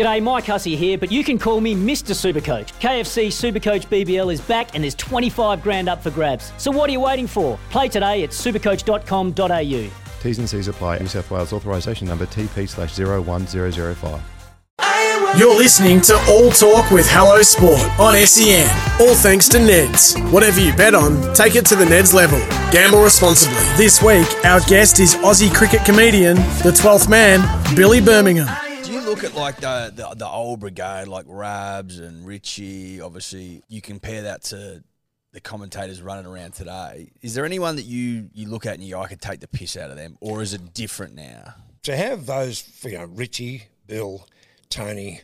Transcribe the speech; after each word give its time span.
G'day, 0.00 0.22
Mike 0.22 0.46
Hussey 0.46 0.76
here, 0.76 0.96
but 0.96 1.12
you 1.12 1.22
can 1.22 1.38
call 1.38 1.60
me 1.60 1.74
Mr. 1.74 2.14
Supercoach. 2.14 2.72
KFC 2.80 3.26
Supercoach 3.26 3.86
BBL 3.88 4.32
is 4.32 4.40
back 4.40 4.74
and 4.74 4.82
there's 4.82 4.94
25 4.94 5.62
grand 5.62 5.90
up 5.90 6.02
for 6.02 6.10
grabs. 6.10 6.54
So 6.56 6.70
what 6.70 6.88
are 6.88 6.92
you 6.94 7.00
waiting 7.00 7.26
for? 7.26 7.58
Play 7.68 7.88
today 7.88 8.24
at 8.24 8.30
supercoach.com.au. 8.30 9.90
T's 10.22 10.38
and 10.38 10.48
C's 10.48 10.68
apply. 10.68 11.00
New 11.00 11.06
South 11.06 11.30
Wales 11.30 11.52
authorisation 11.52 12.08
number 12.08 12.24
TP 12.24 12.66
slash 12.66 12.98
01005. 12.98 14.22
You're 15.38 15.54
listening 15.54 16.00
to 16.00 16.14
All 16.30 16.50
Talk 16.50 16.90
with 16.90 17.06
Hello 17.10 17.42
Sport 17.42 17.82
on 18.00 18.14
SEN. 18.26 18.70
All 19.06 19.14
thanks 19.14 19.50
to 19.50 19.58
Neds. 19.58 20.16
Whatever 20.32 20.60
you 20.60 20.74
bet 20.74 20.94
on, 20.94 21.34
take 21.34 21.56
it 21.56 21.66
to 21.66 21.76
the 21.76 21.84
Neds 21.84 22.14
level. 22.14 22.38
Gamble 22.72 23.02
responsibly. 23.02 23.62
This 23.76 24.02
week, 24.02 24.26
our 24.46 24.60
guest 24.60 24.98
is 24.98 25.14
Aussie 25.16 25.54
cricket 25.54 25.84
comedian, 25.84 26.36
the 26.64 26.74
12th 26.74 27.10
man, 27.10 27.42
Billy 27.76 28.00
Birmingham. 28.00 28.48
You 29.10 29.16
look 29.16 29.24
at 29.24 29.34
like 29.34 29.56
the, 29.56 29.92
the 29.92 30.14
the 30.14 30.28
old 30.28 30.60
brigade, 30.60 31.08
like 31.08 31.24
Rabs 31.26 31.98
and 31.98 32.24
Richie? 32.24 33.00
Obviously, 33.00 33.60
you 33.66 33.82
compare 33.82 34.22
that 34.22 34.44
to 34.44 34.84
the 35.32 35.40
commentators 35.40 36.00
running 36.00 36.26
around 36.26 36.52
today. 36.54 37.10
Is 37.20 37.34
there 37.34 37.44
anyone 37.44 37.74
that 37.74 37.86
you 37.86 38.30
you 38.32 38.48
look 38.48 38.66
at 38.66 38.74
and 38.74 38.84
you 38.84 38.94
go, 38.94 39.00
I 39.02 39.08
could 39.08 39.20
take 39.20 39.40
the 39.40 39.48
piss 39.48 39.76
out 39.76 39.90
of 39.90 39.96
them, 39.96 40.16
or 40.20 40.42
is 40.42 40.54
it 40.54 40.72
different 40.74 41.16
now? 41.16 41.54
to 41.82 41.96
have 41.96 42.26
those, 42.26 42.62
you 42.84 42.92
know, 42.98 43.06
Richie, 43.06 43.64
Bill, 43.88 44.24
Tony, 44.68 45.22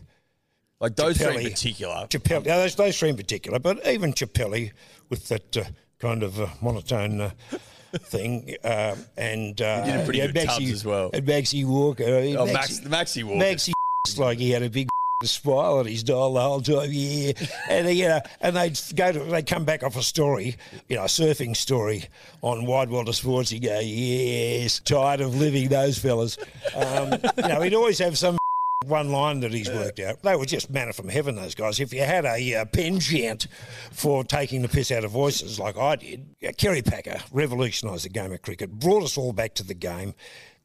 Like 0.80 0.96
those 0.96 1.16
three 1.18 1.44
in 1.44 1.50
particular. 1.50 2.08
Chappelli, 2.08 2.44
yeah, 2.46 2.56
those, 2.56 2.74
those 2.74 2.98
three 2.98 3.10
in 3.10 3.16
particular, 3.16 3.60
but 3.60 3.86
even 3.86 4.12
Chappelli 4.14 4.72
with 5.10 5.28
that 5.28 5.56
uh, 5.56 5.64
kind 6.00 6.24
of 6.24 6.40
uh, 6.40 6.48
monotone 6.60 7.20
uh, 7.20 7.30
thing, 7.98 8.56
uh, 8.64 8.96
and 9.16 9.60
uh, 9.60 9.84
He 9.84 9.92
did 9.92 10.00
a 10.00 10.04
pretty 10.04 10.18
yeah, 10.18 10.26
good 10.28 10.46
Tubbs 10.46 10.70
as 10.72 10.84
well. 10.84 11.10
and 11.12 11.24
Maxie 11.26 11.64
Walker. 11.64 12.02
uh, 12.04 12.34
Oh, 12.38 12.46
Max, 12.52 12.80
Maxi 12.80 13.22
Walker. 13.22 13.38
Maxie 13.38 13.72
like 14.18 14.38
he 14.38 14.50
had 14.50 14.62
a 14.62 14.70
big 14.70 14.88
smile 15.24 15.78
on 15.78 15.86
his 15.86 16.02
dial 16.02 16.34
the 16.34 16.40
whole 16.40 16.60
time. 16.60 16.90
Yeah, 16.92 17.32
and 17.70 17.86
uh, 17.86 17.90
you 17.90 18.08
know, 18.08 18.20
and 18.40 18.56
they'd 18.56 18.78
go 18.94 19.12
to 19.12 19.18
they'd 19.20 19.46
come 19.46 19.64
back 19.64 19.82
off 19.82 19.96
a 19.96 20.02
story, 20.02 20.56
you 20.88 20.96
know, 20.96 21.02
a 21.02 21.06
surfing 21.06 21.56
story 21.56 22.04
on 22.42 22.66
Wide 22.66 22.90
World 22.90 23.08
of 23.08 23.16
Sports. 23.16 23.50
You 23.50 23.60
go, 23.60 23.80
yes, 23.80 24.80
tired 24.80 25.22
of 25.22 25.34
living 25.34 25.68
those 25.68 25.98
fellas. 25.98 26.36
Um, 26.74 27.14
you 27.36 27.48
know, 27.48 27.60
he'd 27.62 27.74
always 27.74 27.98
have 27.98 28.16
some. 28.18 28.36
One 28.84 29.10
line 29.10 29.40
that 29.40 29.52
he's 29.52 29.68
worked 29.68 29.98
out. 29.98 30.22
They 30.22 30.36
were 30.36 30.44
just 30.44 30.70
manna 30.70 30.92
from 30.92 31.08
heaven, 31.08 31.34
those 31.34 31.56
guys. 31.56 31.80
If 31.80 31.92
you 31.92 32.02
had 32.02 32.24
a 32.24 32.54
uh, 32.54 32.64
penchant 32.66 33.48
for 33.90 34.22
taking 34.22 34.62
the 34.62 34.68
piss 34.68 34.92
out 34.92 35.02
of 35.02 35.10
voices 35.10 35.58
like 35.58 35.76
I 35.76 35.96
did, 35.96 36.24
yeah, 36.40 36.52
Kerry 36.52 36.82
Packer 36.82 37.18
revolutionised 37.32 38.04
the 38.04 38.10
game 38.10 38.32
of 38.32 38.42
cricket, 38.42 38.78
brought 38.78 39.02
us 39.02 39.18
all 39.18 39.32
back 39.32 39.54
to 39.54 39.64
the 39.64 39.74
game, 39.74 40.14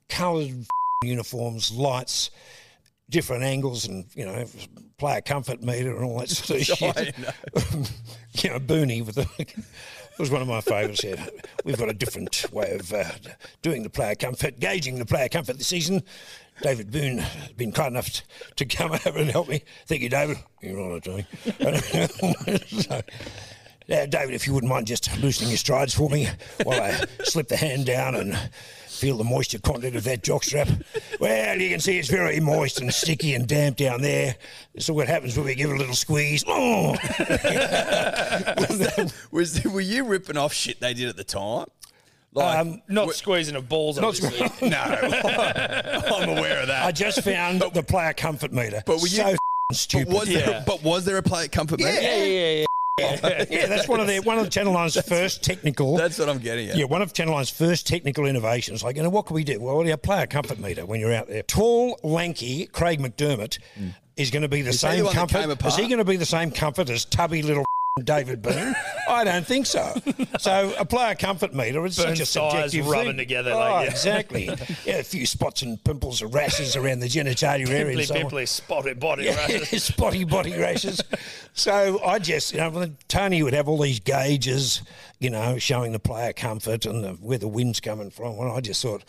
coloured 0.07 0.67
uniforms, 1.03 1.71
lights, 1.71 2.29
different 3.09 3.43
angles 3.43 3.85
and 3.85 4.05
you 4.15 4.25
know 4.25 4.45
player 4.97 5.21
comfort 5.21 5.61
meter 5.61 5.95
and 5.95 6.05
all 6.05 6.19
that 6.19 6.29
sort 6.29 6.61
of 6.61 6.65
shit. 6.77 7.15
you 8.43 8.49
know, 8.49 8.59
Booney 8.59 9.05
with 9.05 9.15
the 9.15 9.63
was 10.19 10.29
one 10.29 10.41
of 10.41 10.47
my 10.47 10.61
favourites. 10.61 11.03
Yeah, 11.03 11.25
we've 11.65 11.77
got 11.77 11.89
a 11.89 11.93
different 11.93 12.45
way 12.51 12.75
of 12.79 12.93
uh, 12.93 13.05
doing 13.61 13.83
the 13.83 13.89
player 13.89 14.15
comfort, 14.15 14.59
gauging 14.59 14.99
the 14.99 15.05
player 15.05 15.27
comfort 15.27 15.57
this 15.57 15.67
season. 15.67 16.03
David 16.61 16.91
Boon 16.91 17.17
has 17.17 17.51
been 17.53 17.71
kind 17.71 17.93
enough 17.93 18.11
t- 18.11 18.21
to 18.57 18.65
come 18.65 18.91
over 18.91 19.17
and 19.17 19.31
help 19.31 19.49
me. 19.49 19.63
Thank 19.87 20.01
you, 20.01 20.09
David. 20.09 20.37
You're 20.61 20.79
on 20.79 20.97
it, 20.97 21.03
Johnny. 21.03 21.25
so, 22.67 23.01
now, 23.87 24.05
David, 24.05 24.35
if 24.35 24.45
you 24.45 24.53
wouldn't 24.53 24.69
mind 24.69 24.85
just 24.85 25.17
loosening 25.19 25.49
your 25.49 25.57
strides 25.57 25.95
for 25.95 26.09
me 26.09 26.29
while 26.63 26.81
I 26.81 27.03
slip 27.23 27.47
the 27.47 27.57
hand 27.57 27.87
down 27.87 28.13
and 28.13 28.37
feel 29.01 29.17
the 29.17 29.23
moisture 29.23 29.57
content 29.57 29.95
of 29.95 30.03
that 30.03 30.21
jockstrap. 30.21 30.83
Well, 31.19 31.59
you 31.59 31.69
can 31.71 31.79
see 31.79 31.97
it's 31.97 32.07
very 32.07 32.39
moist 32.39 32.79
and 32.79 32.93
sticky 32.93 33.33
and 33.33 33.47
damp 33.47 33.77
down 33.77 34.01
there. 34.03 34.35
So 34.77 34.93
what 34.93 35.07
happens 35.07 35.35
when 35.35 35.47
we 35.47 35.55
give 35.55 35.71
it 35.71 35.73
a 35.73 35.77
little 35.77 35.95
squeeze? 35.95 36.43
Oh, 36.47 36.95
Was 39.31 39.63
were 39.65 39.81
you 39.81 40.05
ripping 40.05 40.37
off 40.37 40.53
shit 40.53 40.79
they 40.79 40.93
did 40.93 41.09
at 41.09 41.17
the 41.17 41.23
time? 41.23 41.65
Like, 42.33 42.59
Um, 42.59 42.81
Not 42.87 43.13
squeezing 43.15 43.55
of 43.55 43.67
balls, 43.67 43.97
not 43.97 44.05
obviously. 44.21 44.69
no, 44.69 44.77
I'm 44.77 46.29
aware 46.29 46.61
of 46.61 46.67
that. 46.67 46.85
I 46.85 46.91
just 46.91 47.21
found 47.23 47.61
the 47.73 47.83
player 47.83 48.13
comfort 48.13 48.53
meter. 48.53 48.83
But 48.85 48.97
were 49.01 49.07
you- 49.07 49.17
so 49.17 49.23
f***ing 49.25 49.37
but 49.69 49.75
stupid. 49.77 50.13
was 50.13 50.27
there? 50.29 50.63
But 50.65 50.83
was 50.83 51.05
there 51.05 51.17
a 51.17 51.23
player 51.23 51.45
at 51.45 51.51
comfort 51.51 51.79
meter? 51.79 51.91
yeah, 51.91 52.15
yeah, 52.17 52.23
yeah. 52.23 52.49
yeah, 52.59 52.65
that's 52.97 53.87
one 53.87 53.99
of 53.99 54.07
the 54.07 54.19
one 54.19 54.37
of 54.37 54.49
Channel 54.49 54.73
Nine's 54.73 54.99
first 55.01 55.43
technical. 55.43 55.97
That's 55.97 56.19
what 56.19 56.29
I'm 56.29 56.39
getting 56.39 56.69
at. 56.69 56.77
Yeah, 56.77 56.85
one 56.85 57.01
of 57.01 57.13
Channel 57.13 57.35
Nine's 57.35 57.49
first 57.49 57.87
technical 57.87 58.25
innovations. 58.25 58.83
Like, 58.83 58.95
you 58.95 59.03
know, 59.03 59.09
what 59.09 59.25
can 59.25 59.35
we 59.35 59.43
do? 59.43 59.59
Well, 59.59 59.85
yeah, 59.85 59.95
play 59.95 60.21
a 60.23 60.27
comfort 60.27 60.59
meter 60.59 60.85
when 60.85 60.99
you're 60.99 61.13
out 61.13 61.27
there. 61.27 61.43
Tall, 61.43 61.99
lanky 62.03 62.67
Craig 62.67 62.99
McDermott 62.99 63.59
hmm. 63.75 63.89
is 64.17 64.31
going 64.31 64.43
to 64.43 64.49
be 64.49 64.61
the 64.61 64.69
Is 64.69 64.79
same 64.79 65.05
comfort. 65.07 65.65
Is 65.65 65.75
he 65.75 65.87
going 65.87 65.99
to 65.99 66.05
be 66.05 66.17
the 66.17 66.25
same 66.25 66.51
comfort 66.51 66.89
as 66.89 67.05
tubby 67.05 67.41
little 67.41 67.65
David 68.01 68.41
Boon? 68.41 68.73
I 69.09 69.25
don't 69.25 69.45
think 69.45 69.65
so. 69.65 69.93
So 70.39 70.73
a 70.79 70.85
player 70.85 71.13
comfort 71.13 71.53
meter 71.53 71.85
is 71.85 71.97
Burn 71.97 72.07
such 72.15 72.19
a 72.21 72.25
subjective 72.25 72.87
rubbing 72.87 73.09
thing. 73.09 73.17
together, 73.17 73.51
Oh, 73.51 73.57
like, 73.59 73.85
yeah. 73.85 73.91
exactly. 73.91 74.45
Yeah, 74.85 74.95
a 74.95 75.03
few 75.03 75.25
spots 75.25 75.61
and 75.61 75.81
pimples 75.83 76.21
and 76.21 76.33
rashes 76.33 76.77
around 76.77 77.01
the 77.01 77.07
genitalia 77.07 77.67
area. 77.69 77.85
Pimply, 77.97 78.03
so 78.05 78.13
on. 78.15 78.21
pimply, 78.21 78.45
spotted 78.45 78.99
body 78.99 79.25
Yeah, 79.25 79.35
rashes. 79.47 79.83
spotty 79.83 80.23
body 80.23 80.57
rashes. 80.57 81.01
So 81.53 82.01
I 82.03 82.17
just, 82.19 82.53
you 82.53 82.59
know, 82.59 82.89
Tony 83.09 83.43
would 83.43 83.53
have 83.53 83.67
all 83.67 83.77
these 83.79 83.99
gauges, 83.99 84.81
you 85.19 85.29
know, 85.29 85.57
showing 85.57 85.91
the 85.91 85.99
player 85.99 86.31
comfort 86.31 86.85
and 86.85 87.03
the, 87.03 87.09
where 87.15 87.37
the 87.37 87.49
wind's 87.49 87.81
coming 87.81 88.09
from. 88.09 88.39
And 88.39 88.51
I 88.53 88.61
just 88.61 88.81
thought, 88.81 89.03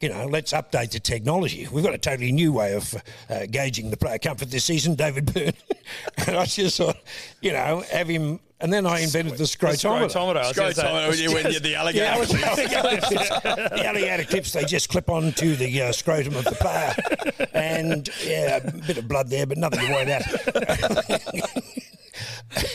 you 0.00 0.08
know, 0.08 0.26
let's 0.26 0.52
update 0.52 0.92
the 0.92 1.00
technology. 1.00 1.66
We've 1.72 1.82
got 1.84 1.92
a 1.94 1.98
totally 1.98 2.30
new 2.30 2.52
way 2.52 2.74
of 2.74 2.94
uh, 3.28 3.46
gauging 3.50 3.90
the 3.90 3.96
player 3.96 4.18
comfort 4.18 4.50
this 4.50 4.64
season, 4.64 4.94
David 4.94 5.32
Byrne. 5.34 5.52
and 6.26 6.36
I 6.36 6.44
just 6.44 6.76
thought, 6.78 6.96
you 7.40 7.52
know, 7.52 7.82
have 7.90 8.06
him. 8.08 8.38
And 8.60 8.72
then 8.72 8.86
I 8.86 9.00
invented 9.00 9.38
the 9.38 9.44
scrotometer. 9.44 10.10
Scrotometer, 10.10 10.36
I 10.38 10.52
say. 10.52 10.62
Scrotometer, 10.82 11.08
when 11.10 11.18
you- 11.18 11.32
when 11.34 11.62
the 11.62 11.74
alligator 11.76 12.04
Yeah, 12.04 12.14
clips. 12.16 12.32
the 12.32 12.44
alligator 12.46 13.06
clips. 13.06 13.28
The 13.28 13.86
alligator 13.86 14.24
clips, 14.24 14.52
they 14.52 14.64
just 14.64 14.88
clip 14.88 15.08
onto 15.10 15.54
the 15.56 15.82
uh, 15.82 15.92
scrotum 15.92 16.34
of 16.36 16.44
the 16.44 16.52
player. 16.52 16.94
And, 17.54 18.08
yeah, 18.24 18.56
a 18.56 18.72
bit 18.86 18.98
of 18.98 19.06
blood 19.08 19.30
there, 19.30 19.46
but 19.46 19.58
nothing 19.58 19.80
to 19.86 19.92
worry 19.92 20.02
about. 20.02 20.22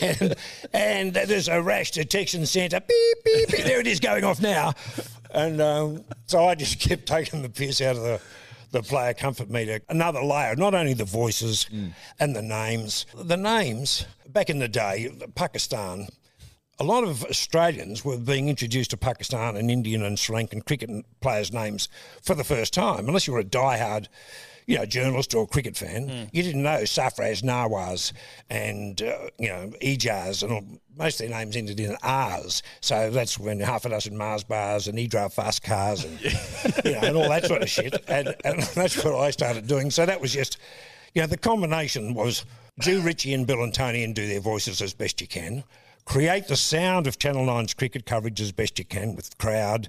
and, 0.02 0.34
and 0.72 1.12
there's 1.14 1.48
a 1.48 1.60
rash 1.60 1.90
detection 1.90 2.46
centre. 2.46 2.80
Beep, 2.80 3.16
beep, 3.24 3.48
beep. 3.50 3.64
There 3.64 3.80
it 3.80 3.86
is 3.86 4.00
going 4.00 4.24
off 4.24 4.40
now. 4.40 4.72
And 5.34 5.60
um, 5.60 6.04
so 6.26 6.46
I 6.46 6.54
just 6.54 6.80
kept 6.88 7.06
taking 7.06 7.42
the 7.42 7.48
piss 7.48 7.80
out 7.80 7.96
of 7.96 8.02
the, 8.02 8.20
the 8.70 8.82
player 8.82 9.12
comfort 9.12 9.50
meter. 9.50 9.80
Another 9.88 10.22
layer, 10.22 10.56
not 10.56 10.74
only 10.74 10.94
the 10.94 11.04
voices 11.04 11.66
and 12.18 12.34
the 12.34 12.42
names. 12.42 13.06
The 13.14 13.36
names, 13.36 14.06
back 14.28 14.48
in 14.48 14.60
the 14.60 14.68
day, 14.68 15.10
Pakistan, 15.34 16.08
a 16.78 16.84
lot 16.84 17.04
of 17.04 17.24
Australians 17.24 18.04
were 18.04 18.16
being 18.16 18.48
introduced 18.48 18.90
to 18.90 18.96
Pakistan 18.96 19.56
and 19.56 19.70
Indian 19.70 20.02
and 20.02 20.18
Sri 20.18 20.36
Lankan 20.36 20.64
cricket 20.64 20.90
players' 21.20 21.52
names 21.52 21.88
for 22.22 22.34
the 22.34 22.44
first 22.44 22.74
time. 22.74 23.06
Unless 23.06 23.26
you 23.26 23.32
were 23.32 23.40
a 23.40 23.44
diehard, 23.44 24.08
you 24.66 24.78
know, 24.78 24.86
journalist 24.86 25.34
or 25.34 25.46
cricket 25.46 25.76
fan, 25.76 26.28
you 26.32 26.42
didn't 26.42 26.62
know 26.62 26.82
Sarfraz 26.82 27.42
Nawaz 27.42 28.12
and 28.50 29.00
uh, 29.02 29.28
you 29.38 29.48
know 29.48 29.70
Ijaz 29.82 30.42
and 30.42 30.52
all, 30.52 30.64
most 30.96 31.20
of 31.20 31.28
their 31.28 31.38
names 31.38 31.56
ended 31.56 31.80
in 31.80 31.96
R's. 32.02 32.62
So 32.80 33.10
that's 33.10 33.38
when 33.38 33.60
half 33.60 33.84
a 33.84 33.88
dozen 33.88 34.16
Mars 34.16 34.44
bars 34.44 34.88
and 34.88 34.98
he 34.98 35.06
drove 35.06 35.34
fast 35.34 35.62
cars 35.62 36.04
and 36.04 36.20
you 36.84 36.92
know 36.92 37.00
and 37.02 37.16
all 37.16 37.28
that 37.28 37.46
sort 37.46 37.62
of 37.62 37.68
shit. 37.68 37.94
And, 38.08 38.34
and 38.44 38.62
that's 38.74 39.02
what 39.04 39.14
I 39.14 39.30
started 39.30 39.66
doing. 39.66 39.90
So 39.90 40.06
that 40.06 40.20
was 40.20 40.32
just, 40.32 40.58
you 41.14 41.20
know, 41.20 41.26
the 41.26 41.36
combination 41.36 42.14
was 42.14 42.44
do 42.80 43.00
Richie 43.02 43.34
and 43.34 43.46
Bill 43.46 43.62
and 43.62 43.74
Tony 43.74 44.02
and 44.02 44.14
do 44.14 44.26
their 44.26 44.40
voices 44.40 44.80
as 44.82 44.94
best 44.94 45.20
you 45.20 45.26
can 45.26 45.64
create 46.04 46.48
the 46.48 46.56
sound 46.56 47.06
of 47.06 47.18
Channel 47.18 47.46
9's 47.46 47.74
cricket 47.74 48.06
coverage 48.06 48.40
as 48.40 48.52
best 48.52 48.78
you 48.78 48.84
can 48.84 49.16
with 49.16 49.36
crowd 49.38 49.88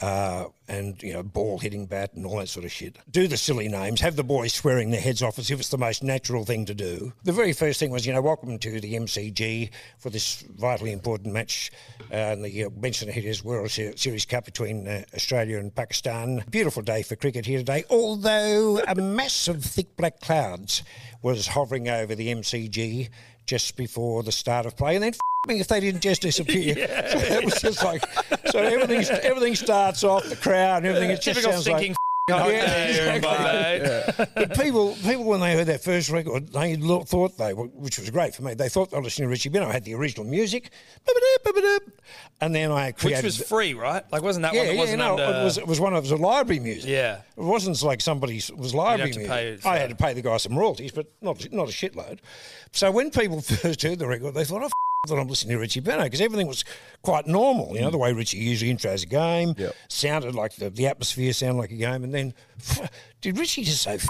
uh, 0.00 0.46
and, 0.68 1.02
you 1.02 1.12
know, 1.12 1.22
ball 1.22 1.58
hitting 1.58 1.86
bat 1.86 2.12
and 2.14 2.24
all 2.24 2.38
that 2.38 2.48
sort 2.48 2.64
of 2.64 2.72
shit. 2.72 2.98
Do 3.10 3.26
the 3.26 3.36
silly 3.36 3.68
names, 3.68 4.00
have 4.00 4.16
the 4.16 4.24
boys 4.24 4.54
swearing 4.54 4.90
their 4.90 5.00
heads 5.00 5.22
off 5.22 5.38
as 5.38 5.50
if 5.50 5.58
it's 5.58 5.68
the 5.68 5.78
most 5.78 6.02
natural 6.02 6.44
thing 6.44 6.64
to 6.66 6.74
do. 6.74 7.12
The 7.24 7.32
very 7.32 7.52
first 7.52 7.80
thing 7.80 7.90
was, 7.90 8.06
you 8.06 8.12
know, 8.12 8.22
welcome 8.22 8.58
to 8.58 8.80
the 8.80 8.94
MCG 8.94 9.70
for 9.98 10.10
this 10.10 10.42
vitally 10.56 10.92
important 10.92 11.34
match 11.34 11.70
uh, 12.12 12.36
the 12.36 12.64
uh, 12.64 12.68
Benson 12.68 13.10
Hitters 13.10 13.42
World 13.42 13.70
Series 13.70 14.24
Cup 14.24 14.44
between 14.44 14.86
uh, 14.86 15.02
Australia 15.14 15.58
and 15.58 15.74
Pakistan. 15.74 16.44
Beautiful 16.50 16.82
day 16.82 17.02
for 17.02 17.16
cricket 17.16 17.46
here 17.46 17.58
today, 17.58 17.84
although 17.90 18.80
a 18.86 18.94
mass 18.94 19.48
of 19.48 19.64
thick 19.64 19.96
black 19.96 20.20
clouds 20.20 20.82
was 21.22 21.48
hovering 21.48 21.88
over 21.88 22.14
the 22.14 22.28
MCG 22.28 23.08
just 23.46 23.76
before 23.76 24.22
the 24.22 24.32
start 24.32 24.66
of 24.66 24.76
play, 24.76 24.96
and 24.96 25.02
then 25.02 25.12
f- 25.14 25.20
me 25.46 25.60
if 25.60 25.68
they 25.68 25.80
didn't 25.80 26.00
just 26.00 26.22
disappear. 26.22 26.74
So 27.06 27.18
it 27.18 27.44
was 27.44 27.60
just 27.60 27.84
like 27.84 28.04
so 28.50 28.58
everything 28.58 29.04
everything 29.22 29.54
starts 29.54 30.02
off 30.04 30.28
the 30.28 30.36
crowd 30.36 30.78
and 30.78 30.86
everything. 30.86 31.10
It 31.10 31.20
just 31.22 31.42
sounds 31.42 31.62
stinking 31.62 31.94
Not 32.28 32.50
Yeah, 32.50 32.88
you, 32.88 33.08
exactly. 33.16 34.18
mate. 34.18 34.28
But 34.34 34.58
people, 34.58 34.96
people 35.04 35.22
when 35.24 35.38
they 35.38 35.54
heard 35.54 35.68
that 35.68 35.84
first 35.84 36.10
record, 36.10 36.48
they 36.48 36.74
lo- 36.74 37.04
thought 37.04 37.38
they, 37.38 37.54
were, 37.54 37.66
which 37.66 38.00
was 38.00 38.10
great 38.10 38.34
for 38.34 38.42
me. 38.42 38.54
They 38.54 38.68
thought 38.68 38.90
they 38.90 38.96
were 38.96 39.04
listening 39.04 39.28
to 39.28 39.30
Richie 39.30 39.48
Benaud. 39.48 39.68
I 39.68 39.72
had 39.74 39.84
the 39.84 39.94
original 39.94 40.26
music, 40.26 40.70
and 42.40 42.52
then 42.52 42.72
I 42.72 42.90
created, 42.90 43.18
Which 43.18 43.38
was 43.38 43.48
free, 43.48 43.74
right? 43.74 44.02
Like, 44.10 44.22
wasn't 44.22 44.42
that 44.42 44.54
yeah, 44.54 44.60
one 44.60 44.66
that 44.66 44.74
yeah, 44.74 44.80
wasn't 44.80 44.98
no, 44.98 45.12
under... 45.12 45.38
it 45.38 45.44
was 45.44 45.58
it 45.58 45.66
was 45.68 45.78
one 45.78 45.94
of 45.94 46.04
it 46.04 46.10
was 46.10 46.20
library 46.20 46.58
music. 46.58 46.90
Yeah. 46.90 47.20
it 47.36 47.42
wasn't 47.44 47.80
like 47.82 48.00
somebody's 48.00 48.50
was 48.50 48.74
library 48.74 49.12
music. 49.12 49.28
pay 49.28 49.56
for 49.58 49.68
I 49.68 49.78
had 49.78 49.90
to 49.90 49.96
pay 49.96 50.12
the 50.12 50.22
guy 50.22 50.36
some 50.38 50.58
royalties, 50.58 50.90
but 50.90 51.12
not 51.20 51.52
not 51.52 51.68
a 51.68 51.72
shitload. 51.72 52.18
So 52.72 52.90
when 52.90 53.10
people 53.12 53.40
first 53.42 53.82
heard 53.82 54.00
the 54.00 54.06
record, 54.08 54.34
they 54.34 54.44
thought, 54.44 54.62
"Oh, 54.62 54.66
f- 54.66 54.72
that 55.08 55.16
I'm 55.18 55.28
listening 55.28 55.56
to 55.56 55.60
Richie 55.60 55.80
Benaud," 55.80 56.04
because 56.04 56.20
everything 56.20 56.46
was 56.46 56.64
quite 57.02 57.26
normal. 57.26 57.74
You 57.74 57.82
know, 57.82 57.90
the 57.90 57.98
way 57.98 58.12
Richie 58.12 58.38
usually 58.38 58.72
intros 58.74 59.02
a 59.02 59.06
game 59.06 59.54
Yep. 59.56 59.74
sounded 59.88 60.34
like 60.34 60.54
the, 60.56 60.70
the 60.70 60.86
atmosphere 60.86 61.32
sounded 61.32 61.58
like 61.58 61.70
a 61.70 61.76
game, 61.76 62.04
and 62.04 62.12
then 62.14 62.34
did 63.20 63.38
Richie 63.38 63.64
just 63.64 63.82
say? 63.82 63.94
F-? 63.94 64.08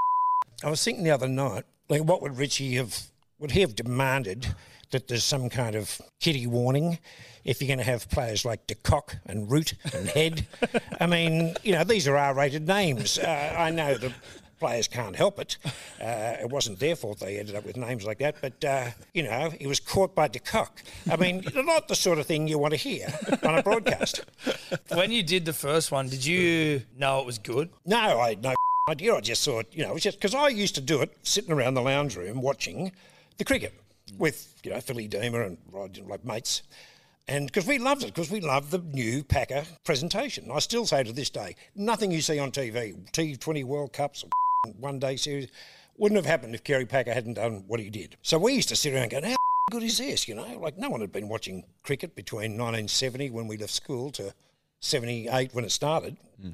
I 0.64 0.70
was 0.70 0.82
thinking 0.82 1.04
the 1.04 1.10
other 1.10 1.28
night, 1.28 1.64
like, 1.88 2.02
what 2.02 2.22
would 2.22 2.36
Richie 2.38 2.74
have? 2.76 2.98
Would 3.38 3.50
he 3.50 3.60
have 3.60 3.74
demanded 3.76 4.46
that 4.92 5.08
there's 5.08 5.24
some 5.24 5.50
kind 5.50 5.74
of 5.76 6.00
kitty 6.20 6.46
warning 6.46 6.98
if 7.44 7.60
you're 7.60 7.66
going 7.66 7.78
to 7.78 7.84
have 7.84 8.08
players 8.08 8.44
like 8.46 8.66
De 8.66 8.74
DeCock 8.76 9.16
and 9.26 9.50
Root 9.50 9.74
and 9.92 10.08
Head? 10.08 10.46
I 11.00 11.06
mean, 11.06 11.54
you 11.62 11.72
know, 11.72 11.84
these 11.84 12.08
are 12.08 12.16
R-rated 12.16 12.66
names. 12.66 13.18
Uh, 13.18 13.54
I 13.58 13.70
know 13.70 13.94
the 13.98 14.12
players 14.58 14.88
can't 14.88 15.16
help 15.16 15.38
it. 15.38 15.56
Uh, 15.98 16.36
it 16.42 16.50
wasn't 16.50 16.78
their 16.78 16.94
fault 16.94 17.18
they 17.20 17.38
ended 17.38 17.54
up 17.54 17.64
with 17.64 17.76
names 17.76 18.04
like 18.04 18.18
that, 18.18 18.36
but 18.42 18.62
uh, 18.64 18.90
you 19.14 19.22
know, 19.22 19.48
he 19.58 19.66
was 19.66 19.80
caught 19.80 20.14
by 20.14 20.28
de 20.28 20.38
Kock. 20.38 20.82
I 21.10 21.16
mean, 21.16 21.42
not 21.54 21.88
the 21.88 21.94
sort 21.94 22.18
of 22.18 22.26
thing 22.26 22.46
you 22.46 22.58
want 22.58 22.74
to 22.74 22.76
hear 22.76 23.08
on 23.42 23.58
a 23.58 23.62
broadcast. 23.62 24.20
When 24.92 25.10
you 25.10 25.22
did 25.22 25.46
the 25.46 25.54
first 25.54 25.90
one, 25.90 26.10
did 26.10 26.24
you 26.24 26.82
know 26.98 27.20
it 27.20 27.26
was 27.26 27.38
good? 27.38 27.70
No, 27.86 28.20
I 28.20 28.30
had 28.30 28.42
no 28.42 28.54
idea. 28.90 29.14
I 29.14 29.20
just 29.20 29.42
thought, 29.42 29.66
you 29.72 29.84
know, 29.84 29.90
it 29.90 29.94
was 29.94 30.02
just 30.02 30.18
because 30.18 30.34
I 30.34 30.48
used 30.48 30.74
to 30.74 30.82
do 30.82 31.00
it 31.00 31.16
sitting 31.22 31.50
around 31.50 31.74
the 31.74 31.82
lounge 31.82 32.14
room 32.14 32.42
watching 32.42 32.92
the 33.38 33.44
cricket 33.44 33.72
with, 34.18 34.54
you 34.62 34.70
know, 34.70 34.80
Philly 34.80 35.08
Deemer 35.08 35.42
and 35.42 35.56
Rod, 35.72 35.98
like 36.06 36.24
mates. 36.24 36.62
And 37.28 37.46
because 37.46 37.66
we 37.66 37.78
loved 37.78 38.04
it, 38.04 38.14
because 38.14 38.30
we 38.30 38.40
loved 38.40 38.70
the 38.70 38.78
new 38.78 39.24
Packer 39.24 39.64
presentation. 39.84 40.50
I 40.52 40.60
still 40.60 40.86
say 40.86 41.02
to 41.02 41.12
this 41.12 41.30
day, 41.30 41.56
nothing 41.74 42.12
you 42.12 42.20
see 42.20 42.38
on 42.38 42.52
TV, 42.52 42.94
T20 43.10 43.64
World 43.64 43.92
Cups, 43.92 44.22
or 44.22 44.28
one 44.78 44.98
day 44.98 45.16
series, 45.16 45.48
wouldn't 45.96 46.16
have 46.16 46.26
happened 46.26 46.54
if 46.54 46.64
Kerry 46.64 46.86
Packer 46.86 47.12
hadn't 47.14 47.34
done 47.34 47.64
what 47.66 47.80
he 47.80 47.90
did. 47.90 48.16
So 48.22 48.38
we 48.38 48.54
used 48.54 48.68
to 48.68 48.76
sit 48.76 48.92
around 48.94 49.10
going, 49.10 49.24
how 49.24 49.36
good 49.70 49.82
is 49.82 49.98
this? 49.98 50.28
You 50.28 50.34
know, 50.34 50.58
like 50.58 50.76
no 50.78 50.90
one 50.90 51.00
had 51.00 51.12
been 51.12 51.28
watching 51.28 51.64
cricket 51.82 52.14
between 52.14 52.52
1970 52.52 53.30
when 53.30 53.46
we 53.46 53.56
left 53.56 53.72
school 53.72 54.10
to 54.12 54.34
78 54.80 55.54
when 55.54 55.64
it 55.64 55.72
started. 55.72 56.16
Hmm. 56.40 56.50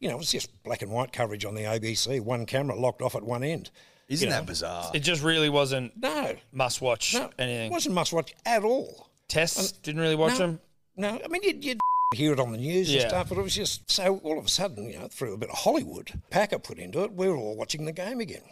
You 0.00 0.08
know, 0.08 0.14
it 0.16 0.18
was 0.18 0.32
just 0.32 0.62
black 0.62 0.82
and 0.82 0.90
white 0.90 1.12
coverage 1.12 1.44
on 1.44 1.54
the 1.54 1.62
ABC, 1.62 2.20
one 2.20 2.46
camera 2.46 2.76
locked 2.76 3.02
off 3.02 3.14
at 3.14 3.22
one 3.22 3.42
end. 3.42 3.70
Isn't 4.08 4.26
You 4.26 4.30
know? 4.30 4.40
that 4.40 4.46
bizarre? 4.46 4.90
It 4.94 5.00
just 5.00 5.22
really 5.22 5.48
wasn't 5.48 5.92
No, 6.00 6.36
must 6.52 6.80
watch 6.80 7.14
no, 7.14 7.30
anything. 7.38 7.66
it 7.66 7.72
wasn't 7.72 7.94
must 7.94 8.12
watch 8.12 8.34
at 8.44 8.62
all. 8.62 9.10
Tests 9.28 9.72
didn't 9.72 10.00
really 10.00 10.14
watch 10.14 10.32
no, 10.32 10.38
them. 10.38 10.60
No, 10.96 11.20
I 11.24 11.28
mean, 11.28 11.42
you'd, 11.42 11.64
you'd 11.64 11.78
hear 12.14 12.32
it 12.32 12.40
on 12.40 12.52
the 12.52 12.58
news 12.58 12.92
and 12.92 13.02
stuff, 13.02 13.28
but 13.28 13.38
it 13.38 13.42
was 13.42 13.54
just 13.54 13.90
so 13.90 14.18
all 14.22 14.38
of 14.38 14.44
a 14.44 14.48
sudden, 14.48 14.88
you 14.88 14.98
know, 14.98 15.08
through 15.08 15.34
a 15.34 15.38
bit 15.38 15.50
of 15.50 15.58
Hollywood, 15.58 16.20
Packer 16.30 16.58
put 16.58 16.78
into 16.78 17.02
it, 17.02 17.12
we 17.12 17.28
were 17.28 17.36
all 17.36 17.56
watching 17.56 17.84
the 17.84 17.92
game 17.92 18.20
again. 18.20 18.42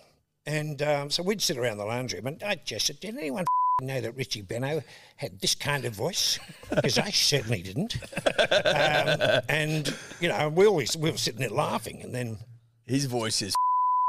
And 0.46 0.82
um, 0.82 1.10
so 1.10 1.22
we'd 1.22 1.40
sit 1.40 1.56
around 1.56 1.78
the 1.78 1.84
lounge 1.84 2.12
room 2.12 2.26
and 2.26 2.42
I 2.42 2.56
just 2.56 2.86
said, 2.86 3.00
did 3.00 3.16
anyone 3.16 3.44
know 3.82 4.00
that 4.00 4.16
Richie 4.16 4.42
Benaud 4.42 4.82
had 5.16 5.40
this 5.40 5.54
kind 5.54 5.84
of 5.84 5.94
voice? 5.94 6.38
Because 6.74 6.98
I 6.98 7.10
certainly 7.10 7.62
didn't. 7.62 7.96
Um, 8.26 9.40
and, 9.48 9.94
you 10.20 10.28
know, 10.28 10.48
we 10.48 10.66
always, 10.66 10.96
we 10.96 11.10
were 11.10 11.16
sitting 11.16 11.38
there 11.38 11.50
laughing 11.50 12.02
and 12.02 12.12
then 12.12 12.38
His 12.86 13.04
voice 13.04 13.40
is. 13.42 13.54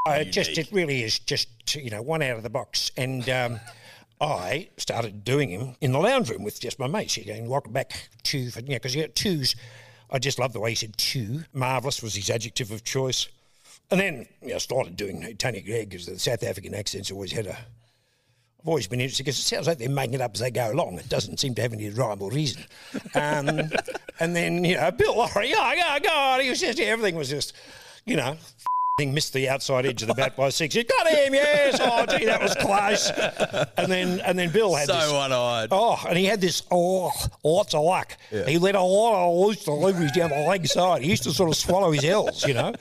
I 0.07 0.23
just 0.31 0.57
it 0.57 0.71
really 0.71 1.03
is 1.03 1.19
just 1.19 1.47
you 1.75 1.89
know 1.89 2.01
one 2.01 2.21
out 2.21 2.37
of 2.37 2.43
the 2.43 2.49
box, 2.49 2.91
and 2.95 3.27
um, 3.29 3.59
I 4.21 4.69
started 4.77 5.23
doing 5.23 5.49
him 5.49 5.75
in 5.81 5.91
the 5.91 5.99
lounge 5.99 6.29
room 6.29 6.43
with 6.43 6.59
just 6.59 6.79
my 6.79 6.87
mates. 6.87 7.17
You 7.17 7.25
going 7.25 7.49
welcome 7.49 7.73
back 7.73 8.09
to 8.23 8.49
for, 8.49 8.61
you 8.61 8.69
know 8.69 8.75
because 8.75 8.95
you 8.95 9.01
got 9.01 9.15
twos. 9.15 9.55
I 10.09 10.19
just 10.19 10.39
love 10.39 10.53
the 10.53 10.59
way 10.59 10.69
he 10.69 10.75
said 10.75 10.97
two. 10.97 11.43
Marvelous 11.53 12.01
was 12.01 12.15
his 12.15 12.29
adjective 12.29 12.71
of 12.71 12.83
choice, 12.83 13.27
and 13.91 13.99
then 13.99 14.27
you 14.41 14.53
know, 14.53 14.57
started 14.57 14.95
doing 14.95 15.35
Tony 15.37 15.61
Greig 15.61 15.89
because 15.89 16.05
the 16.05 16.17
South 16.17 16.43
African 16.43 16.73
accents 16.73 17.11
always 17.11 17.31
had 17.31 17.47
a. 17.47 17.57
I've 18.61 18.69
always 18.69 18.87
been 18.87 19.01
interested 19.01 19.23
because 19.23 19.37
it 19.37 19.43
sounds 19.43 19.67
like 19.67 19.77
they're 19.77 19.89
making 19.89 20.15
it 20.15 20.21
up 20.21 20.31
as 20.33 20.39
they 20.39 20.49
go 20.49 20.71
along. 20.71 20.97
It 20.97 21.09
doesn't 21.09 21.39
seem 21.39 21.53
to 21.55 21.61
have 21.61 21.73
any 21.73 21.89
rhyme 21.89 22.21
or 22.21 22.31
reason. 22.31 22.63
Um, 23.13 23.69
and 24.19 24.35
then 24.35 24.63
you 24.63 24.77
know 24.77 24.89
Bill 24.91 25.17
Lawry, 25.17 25.53
oh 25.53 25.73
God, 25.75 26.03
God, 26.03 26.41
he 26.41 26.49
was 26.49 26.61
just 26.61 26.79
everything 26.79 27.15
was 27.15 27.29
just 27.29 27.53
you 28.05 28.15
know 28.15 28.37
thing 28.97 29.13
missed 29.13 29.33
the 29.33 29.49
outside 29.49 29.85
edge 29.85 30.01
of 30.03 30.07
the 30.07 30.13
bat 30.13 30.37
by 30.37 30.47
six. 30.47 30.73
You 30.73 30.85
got 30.85 31.05
him, 31.07 31.33
yes. 31.33 31.77
Oh, 31.81 32.05
gee, 32.17 32.23
that 32.25 32.41
was 32.41 32.55
close. 32.55 33.11
And 33.77 33.91
then 33.91 34.21
and 34.21 34.39
then 34.39 34.51
Bill 34.51 34.73
had 34.73 34.87
So 34.87 34.93
this. 34.93 35.11
one-eyed. 35.11 35.67
Oh, 35.71 36.01
and 36.07 36.17
he 36.17 36.23
had 36.23 36.39
this 36.39 36.63
oh, 36.71 37.11
lots 37.43 37.73
of 37.73 37.83
luck. 37.83 38.15
He 38.29 38.57
let 38.57 38.75
a 38.75 38.81
lot 38.81 39.27
of 39.27 39.37
loose 39.47 39.65
deliveries 39.65 40.13
down 40.13 40.29
the 40.29 40.45
leg 40.47 40.65
side. 40.65 41.01
He 41.01 41.09
used 41.09 41.23
to 41.23 41.31
sort 41.31 41.49
of 41.49 41.57
swallow 41.57 41.91
his 41.91 42.05
L's, 42.05 42.45
you 42.47 42.53
know. 42.53 42.73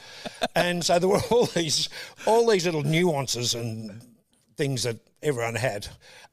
And 0.55 0.85
so 0.85 1.01
there 1.01 1.09
were 1.09 1.21
all 1.31 1.47
these 1.47 1.89
all 2.27 2.49
these 2.49 2.65
little 2.65 2.85
nuances 2.85 3.55
and 3.55 4.01
things 4.57 4.83
that 4.85 4.97
everyone 5.23 5.55
had. 5.55 5.87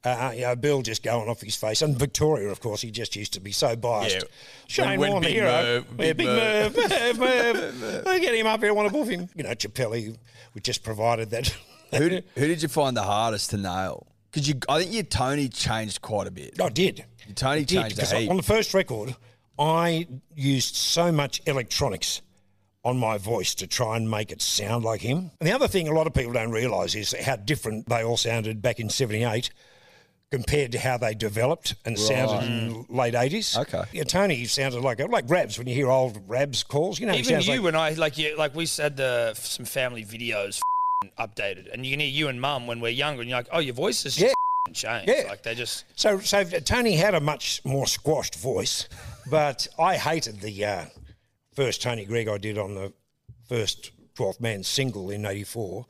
Uh, 0.04 0.32
you 0.36 0.42
know, 0.42 0.56
Bill 0.56 0.82
just 0.82 1.04
going 1.04 1.30
off 1.30 1.42
his 1.42 1.56
face, 1.56 1.82
and 1.82 1.98
Victoria, 1.98 2.50
of 2.50 2.60
course, 2.60 2.82
he 2.82 2.90
just 2.92 3.16
used 3.16 3.34
to 3.34 3.40
be 3.40 3.52
so 3.52 3.76
biased. 3.76 4.16
Yeah. 4.16 4.22
Shane 4.68 4.88
When- 4.88 5.00
when 5.00 5.12
Warne, 5.12 5.22
the 5.24 5.28
Big 5.30 5.36
hero. 5.36 5.52
Merv- 5.52 5.86
Yeah, 5.90 5.96
Big 5.98 6.18
big 6.18 6.28
Merv. 6.28 6.76
Merv, 6.76 7.20
Merv, 7.20 7.76
Merv. 7.80 8.08
I 8.08 8.20
get 8.20 8.34
him 8.36 8.48
up 8.48 8.60
here, 8.62 8.70
I 8.70 8.74
want 8.74 8.88
to 8.88 8.94
boof 8.94 9.08
him. 9.10 9.30
You 9.36 9.44
know, 9.44 9.52
Chappelli, 9.52 10.18
we 10.54 10.62
just 10.62 10.84
provided 10.84 11.30
that. 11.32 11.56
Who, 11.96 12.10
did- 12.10 12.24
who 12.36 12.48
did 12.48 12.62
you 12.64 12.68
find 12.70 12.96
the 12.98 13.04
hardest 13.04 13.50
to 13.52 13.58
nail? 13.58 14.08
Because 14.32 14.48
you, 14.48 14.56
I 14.70 14.80
think 14.80 14.94
your 14.94 15.04
Tony 15.04 15.50
changed 15.50 16.02
quite 16.02 16.26
a 16.26 16.32
bit. 16.32 16.60
I 16.62 16.70
did. 16.70 17.04
Your 17.28 17.36
Tony 17.36 17.62
I 17.62 17.64
did, 17.64 17.68
changed 17.82 17.98
a 17.98 18.02
'cause 18.02 18.12
heap. 18.12 18.30
On 18.30 18.38
the 18.38 18.44
first 18.44 18.74
record, 18.74 19.14
I 19.60 20.08
used 20.36 20.76
so 20.76 21.12
much 21.12 21.42
electronics 21.46 22.22
on 22.83 22.98
my 22.98 23.18
voice 23.18 23.54
to 23.56 23.68
try 23.68 23.95
and 23.95 24.10
make 24.10 24.31
it 24.31 24.42
sound 24.42 24.83
like 24.83 25.01
him. 25.01 25.31
And 25.39 25.48
the 25.48 25.54
other 25.54 25.68
thing 25.68 25.88
a 25.88 25.94
lot 25.94 26.07
of 26.07 26.13
people 26.13 26.33
don't 26.33 26.51
realise 26.51 26.95
is 26.95 27.13
how 27.13 27.36
different 27.36 27.88
they 27.88 28.04
all 28.04 28.18
sounded 28.18 28.62
back 28.62 28.80
in 28.80 28.89
78 28.89 29.51
compared 30.31 30.72
to 30.72 30.80
how 30.80 30.98
they 30.98 31.13
developed 31.13 31.75
and 31.86 32.00
sounded 32.00 32.45
in 32.48 32.69
the 32.69 32.86
late 32.89 33.13
80s. 33.13 33.57
Okay. 33.57 33.83
Yeah, 33.92 34.04
Tony 34.04 34.45
sounded 34.45 34.80
like 34.81 35.00
like 35.10 35.30
Rabs 35.30 35.57
when 35.57 35.68
you 35.68 35.75
hear 35.75 35.89
old 35.89 36.18
Rabs 36.28 36.63
calls. 36.63 37.00
You 37.00 37.07
know, 37.07 37.13
Even 37.13 37.42
you, 37.42 37.51
like, 37.51 37.62
when 37.62 37.75
I 37.75 37.92
like 37.92 38.18
you, 38.18 38.36
like 38.38 38.56
we 38.56 38.66
said 38.66 38.98
the 38.98 39.34
some 39.36 39.66
family 39.66 40.06
videos 40.06 40.62
updated, 41.19 41.72
and 41.72 41.86
you 41.86 41.92
can 41.92 42.00
hear 42.00 42.10
you 42.10 42.30
and 42.30 42.39
Mum 42.39 42.66
when 42.66 42.80
we're 42.80 42.89
younger, 42.89 43.22
and 43.22 43.30
you're 43.30 43.39
like, 43.39 43.50
oh, 43.51 43.60
your 43.60 43.75
voice 43.75 44.04
has 44.04 44.16
just 44.16 44.36
changed. 44.74 45.10
Yeah. 45.10 45.25
Like 45.27 45.44
they 45.44 45.54
just 45.54 45.84
So, 45.95 46.19
so 46.19 46.44
Tony 46.45 46.95
had 46.95 47.13
a 47.13 47.19
much 47.19 47.63
more 47.66 47.86
squashed 47.86 48.36
voice, 48.36 48.88
but 49.30 49.68
I 49.77 49.98
hated 49.98 50.39
the 50.39 50.66
uh, 50.66 50.86
first 51.53 51.81
Tony 51.81 52.06
Greig 52.06 52.27
I 52.27 52.38
did 52.38 52.57
on 52.57 52.75
the 52.75 52.94
first 53.48 53.92
12th 54.15 54.39
Man 54.39 54.63
single 54.63 55.09
in 55.09 55.25
'84. 55.25 55.86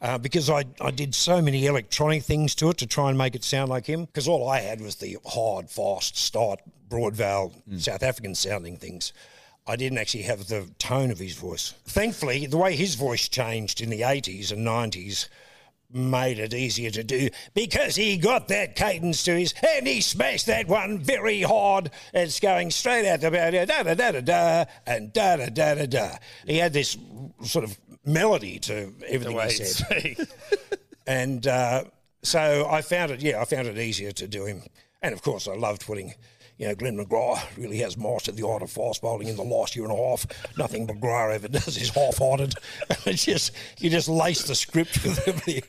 Uh, 0.00 0.16
because 0.16 0.48
I, 0.48 0.64
I 0.80 0.92
did 0.92 1.12
so 1.12 1.42
many 1.42 1.66
electronic 1.66 2.22
things 2.22 2.54
to 2.56 2.70
it 2.70 2.76
to 2.78 2.86
try 2.86 3.08
and 3.08 3.18
make 3.18 3.34
it 3.34 3.42
sound 3.42 3.68
like 3.68 3.86
him. 3.86 4.04
Because 4.04 4.28
all 4.28 4.48
I 4.48 4.60
had 4.60 4.80
was 4.80 4.94
the 4.94 5.18
hard, 5.26 5.68
fast 5.68 6.16
start, 6.16 6.60
broad 6.88 7.16
vowel, 7.16 7.52
South 7.78 8.04
African 8.04 8.36
sounding 8.36 8.76
things. 8.76 9.12
I 9.66 9.74
didn't 9.74 9.98
actually 9.98 10.22
have 10.22 10.46
the 10.46 10.70
tone 10.78 11.10
of 11.10 11.18
his 11.18 11.34
voice. 11.34 11.74
Thankfully, 11.84 12.46
the 12.46 12.56
way 12.56 12.76
his 12.76 12.94
voice 12.94 13.28
changed 13.28 13.80
in 13.80 13.90
the 13.90 14.00
80s 14.00 14.52
and 14.52 14.66
90s 14.66 15.28
made 15.90 16.38
it 16.38 16.52
easier 16.52 16.90
to 16.90 17.02
do 17.02 17.30
because 17.54 17.96
he 17.96 18.16
got 18.16 18.48
that 18.48 18.76
cadence 18.76 19.22
to 19.24 19.38
his 19.38 19.54
and 19.76 19.86
he 19.86 20.00
smashed 20.00 20.46
that 20.46 20.68
one 20.68 20.98
very 20.98 21.42
hard. 21.42 21.90
It's 22.12 22.40
going 22.40 22.70
straight 22.70 23.08
out 23.08 23.20
the 23.20 23.30
da 23.30 23.50
da 23.50 23.64
da 23.64 23.94
da 23.94 24.10
da 24.12 24.20
da 24.20 24.64
and 24.86 25.12
da 25.12 25.36
da 25.36 25.46
da 25.46 25.74
da 25.74 25.86
da. 25.86 26.10
He 26.46 26.58
had 26.58 26.72
this 26.72 26.96
sort 27.42 27.64
of 27.64 27.78
melody 28.04 28.58
to 28.60 28.92
the 28.98 29.12
everything 29.12 29.36
way 29.36 29.48
he 29.48 29.64
said, 29.64 30.28
and 31.06 31.46
uh, 31.46 31.84
so 32.22 32.68
I 32.70 32.82
found 32.82 33.12
it. 33.12 33.22
Yeah, 33.22 33.40
I 33.40 33.44
found 33.44 33.68
it 33.68 33.78
easier 33.78 34.12
to 34.12 34.28
do 34.28 34.44
him, 34.44 34.62
and 35.02 35.14
of 35.14 35.22
course 35.22 35.48
I 35.48 35.54
loved 35.54 35.86
putting. 35.86 36.14
You 36.58 36.66
know, 36.66 36.74
Glenn 36.74 36.96
McGrath 36.96 37.56
really 37.56 37.78
has 37.78 37.96
mastered 37.96 38.36
the 38.36 38.46
art 38.46 38.62
of 38.62 38.70
fast 38.70 39.00
bowling 39.00 39.28
in 39.28 39.36
the 39.36 39.44
last 39.44 39.76
year 39.76 39.84
and 39.84 39.92
a 39.92 39.96
half. 39.96 40.26
Nothing 40.58 40.88
McGrath 40.88 41.34
ever 41.36 41.48
does 41.48 41.76
is 41.76 41.90
half-hearted. 41.90 42.54
it's 43.06 43.24
just 43.24 43.52
you 43.78 43.90
just 43.90 44.08
lace 44.08 44.42
the 44.42 44.56
script 44.56 45.02
with 45.04 45.26
everything, 45.28 45.62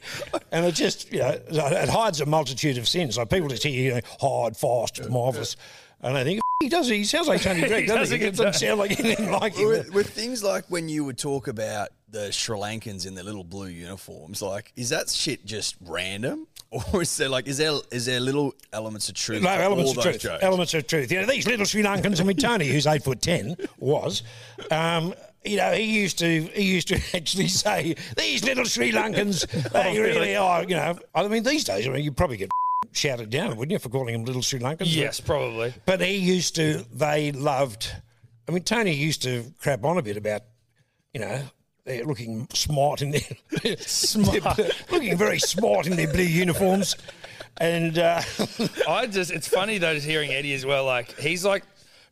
and 0.52 0.66
it 0.66 0.74
just 0.74 1.12
you 1.14 1.20
know 1.20 1.40
it 1.48 1.90
hides 1.90 2.22
a 2.22 2.26
multitude 2.26 2.80
of 2.80 2.88
sins. 2.88 3.18
Like 3.18 3.30
people 3.30 3.50
just 3.50 3.64
hear 3.64 3.84
you 3.84 3.94
know 3.96 4.02
hard, 4.20 4.58
fast, 4.58 5.08
marvelous, 5.10 5.56
and 6.02 6.18
I 6.18 6.24
think 6.24 6.42
he 6.62 6.70
does. 6.70 6.88
He 6.88 7.04
sounds 7.04 7.28
like 7.28 7.42
Tony 7.42 7.62
Greig, 7.68 7.88
doesn't 7.88 8.20
he? 8.20 8.26
It 8.26 8.36
doesn't 8.36 8.56
sound 8.56 8.80
like 8.80 9.00
anything 9.00 9.32
like 9.32 9.56
him. 9.56 9.68
with, 9.68 9.94
with 9.94 10.10
things 10.10 10.44
like 10.44 10.66
when 10.70 10.90
you 10.90 11.06
would 11.06 11.18
talk 11.18 11.48
about 11.48 11.90
the 12.10 12.32
Sri 12.32 12.58
Lankans 12.58 13.06
in 13.06 13.14
their 13.14 13.24
little 13.24 13.44
blue 13.44 13.68
uniforms, 13.68 14.42
like 14.42 14.74
is 14.76 14.90
that 14.90 15.10
shit 15.10 15.46
just 15.46 15.76
random, 15.82 16.48
or 16.94 17.02
is 17.02 17.18
there 17.18 17.30
like 17.30 17.48
is 17.48 17.58
there 17.58 17.74
is 17.92 18.06
there 18.06 18.20
little 18.20 18.54
elements 18.74 19.10
of 19.10 19.16
truth? 19.16 19.42
No, 19.42 19.50
elements 19.50 19.96
of 19.98 20.04
truth. 20.04 20.20
jokes? 20.20 20.44
Elements 20.44 20.74
of 20.74 20.86
truth. 20.88 21.12
You 21.12 21.22
know, 21.22 21.26
these 21.28 21.48
little 21.48 21.66
Sri 21.66 21.82
Lankans, 21.84 22.22
I 22.22 22.24
mean, 22.24 22.38
Tony, 22.38 22.68
who's 22.68 22.86
eight 22.86 23.04
foot 23.04 23.22
ten, 23.22 23.56
was, 23.80 24.22
um, 24.70 25.14
you 25.44 25.58
know, 25.58 25.72
he 25.72 25.84
used 26.00 26.20
to 26.20 26.42
he 26.42 26.64
used 26.64 26.88
to 26.90 27.00
actually 27.16 27.48
say 27.48 27.96
these 28.18 28.44
little 28.44 28.66
Sri 28.66 28.92
Lankans, 28.92 29.48
they 29.72 29.80
Oh, 29.80 29.94
really? 29.94 30.02
really 30.20 30.36
are. 30.36 30.62
You 30.64 30.76
know, 30.76 31.00
I 31.16 31.28
mean, 31.28 31.44
these 31.44 31.64
days, 31.64 31.88
I 31.88 31.92
mean, 31.92 32.04
you 32.04 32.12
probably 32.12 32.38
get 32.38 32.50
shouted 32.92 33.30
down, 33.32 33.50
wouldn't 33.58 33.72
you, 33.72 33.80
for 33.80 33.90
calling 33.90 34.14
them 34.14 34.26
little 34.26 34.42
Sri 34.44 34.60
Lankans? 34.60 34.96
Yes, 34.96 35.20
probably. 35.20 35.74
But 35.86 36.02
he 36.02 36.18
used 36.18 36.56
to. 36.58 36.86
They 36.94 37.32
loved. 37.32 37.92
I 38.48 38.52
mean, 38.52 38.64
Tony 38.64 38.94
used 38.94 39.24
to 39.24 39.44
crap 39.60 39.84
on 39.84 39.98
a 39.98 40.02
bit 40.04 40.18
about, 40.18 40.42
you 41.14 41.20
know. 41.22 41.42
They're 41.90 42.06
looking 42.06 42.48
smart 42.54 43.02
in 43.02 43.10
their 43.10 43.22
Smart. 43.80 44.60
looking 44.92 45.18
very 45.18 45.40
smart 45.40 45.88
in 45.88 45.96
their 45.96 46.08
blue 46.12 46.22
uniforms, 46.22 46.96
and 47.58 47.98
uh, 47.98 48.22
I 48.88 49.08
just, 49.08 49.32
it's 49.32 49.48
funny 49.48 49.80
though, 49.80 49.96
just 49.96 50.06
hearing 50.06 50.30
Eddie 50.32 50.54
as 50.54 50.68
well. 50.68 50.86
Like, 50.86 51.18
he's 51.20 51.44
like, 51.44 51.64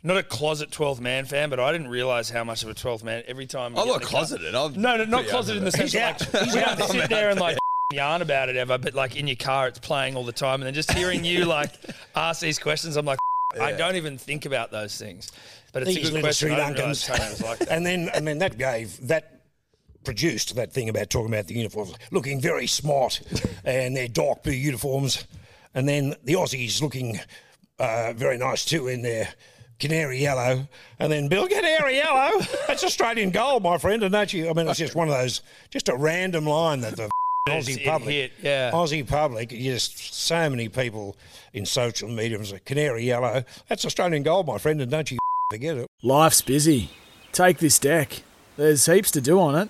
not 0.02 0.18
a 0.18 0.24
closet 0.24 0.72
12th 0.72 1.00
man 1.00 1.26
fan, 1.26 1.52
but 1.52 1.60
I 1.60 1.72
didn't 1.72 1.90
realize 1.90 2.28
how 2.32 2.44
much 2.44 2.64
of 2.64 2.70
a 2.70 2.74
12th 2.74 3.04
man 3.04 3.22
every 3.28 3.46
time. 3.46 3.78
I'm 3.78 3.86
get 3.86 3.92
not 3.92 3.94
in 3.96 4.00
car- 4.02 4.10
closeted. 4.10 4.56
I'm 4.56 4.74
No, 4.82 4.98
no, 4.98 5.06
not 5.06 5.28
closeted 5.28 5.58
in 5.58 5.66
the 5.66 5.72
sense 5.72 5.92
He's 5.92 6.02
like, 6.02 6.20
we 6.34 6.60
don't 6.60 6.82
out. 6.82 6.90
sit 6.90 7.10
there 7.10 7.30
and 7.30 7.40
like 7.40 7.58
yarn 7.94 8.24
about 8.24 8.50
it 8.50 8.56
ever, 8.56 8.80
but 8.80 8.96
like 8.96 9.16
in 9.16 9.28
your 9.28 9.36
car, 9.36 9.68
it's 9.68 9.78
playing 9.80 10.16
all 10.16 10.24
the 10.26 10.32
time. 10.32 10.56
And 10.62 10.64
then 10.64 10.74
just 10.74 10.92
hearing 10.92 11.24
you 11.24 11.46
like 11.46 11.72
ask 12.16 12.42
these 12.42 12.58
questions, 12.58 12.96
I'm 12.96 13.06
like, 13.06 13.20
I 13.62 13.74
don't 13.74 13.96
even 13.96 14.18
think 14.18 14.46
about 14.48 14.72
those 14.72 14.98
things. 14.98 15.32
But 15.72 15.84
it's 15.84 15.94
these 15.96 16.10
a 16.10 16.12
good 16.14 16.22
question. 16.24 16.48
Sri 16.50 16.56
I 16.58 16.68
didn't 16.72 16.80
realise 16.80 17.10
was 17.10 17.42
like 17.44 17.60
that. 17.60 17.70
and 17.70 17.86
then 17.86 18.10
and 18.16 18.26
then 18.28 18.40
that 18.40 18.58
gave 18.58 19.06
that 19.08 19.37
produced 20.04 20.56
that 20.56 20.72
thing 20.72 20.90
about 20.90 21.10
talking 21.10 21.34
about 21.34 21.48
the 21.48 21.54
uniforms 21.54 21.94
looking 22.12 22.40
very 22.40 22.68
smart 22.68 23.22
and 23.66 23.96
their 23.96 24.08
dark 24.08 24.44
blue 24.44 24.54
uniforms, 24.54 25.26
and 25.74 25.88
then 25.88 26.16
the 26.24 26.34
Aussies 26.34 26.82
looking 26.82 27.20
uh, 27.80 28.14
very 28.14 28.38
nice 28.38 28.66
too 28.66 28.88
in 28.88 29.02
their 29.02 29.30
canary 29.80 30.20
yellow, 30.20 30.68
and 31.00 31.12
then 31.12 31.28
Bill 31.28 31.48
canary 31.48 31.96
yellow. 31.96 32.40
That's 32.68 32.84
Australian 32.84 33.32
gold, 33.32 33.64
my 33.64 33.78
friend, 33.78 34.04
and 34.04 34.12
don't 34.12 34.32
you? 34.34 34.50
I 34.50 34.54
mean, 34.54 34.68
it's 34.68 34.80
just 34.80 34.96
one 34.96 35.08
of 35.08 35.14
those, 35.14 35.42
just 35.70 35.90
a 35.90 35.96
random 35.96 36.46
line 36.46 36.82
that 36.82 36.96
the. 36.96 37.10
Aussie 37.48 37.78
it 37.78 37.86
public, 37.86 38.14
hit, 38.14 38.32
yeah. 38.42 38.72
Aussie 38.72 39.08
public, 39.08 39.52
just 39.52 40.14
so 40.14 40.50
many 40.50 40.68
people 40.68 41.16
in 41.54 41.66
social 41.66 42.10
media 42.10 42.38
was 42.38 42.52
a 42.52 42.60
canary 42.60 43.06
yellow. 43.06 43.42
That's 43.70 43.86
Australian 43.86 44.24
gold, 44.24 44.48
my 44.48 44.58
friend, 44.58 44.82
and 44.82 44.92
don't 44.92 45.10
you 45.10 45.18
forget 45.50 45.78
it. 45.78 45.88
Life's 46.04 46.42
busy. 46.42 46.90
Take 47.32 47.60
this 47.60 47.80
deck. 47.80 48.24
There's 48.58 48.86
heaps 48.86 49.12
to 49.12 49.22
do 49.22 49.40
on 49.40 49.56
it, 49.56 49.70